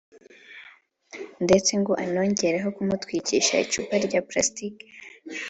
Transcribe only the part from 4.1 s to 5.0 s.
plastique